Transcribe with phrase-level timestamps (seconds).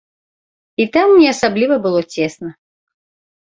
[0.83, 2.49] І там не асабліва было цесна.